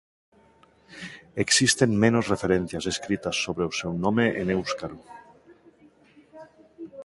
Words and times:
Existen 1.43 1.99
menos 2.03 2.25
referencias 2.33 2.85
escritas 2.93 3.35
sobre 3.45 3.63
o 3.69 3.75
seu 3.79 3.91
nome 4.05 4.25
en 4.41 4.45
éuscaro. 4.53 4.97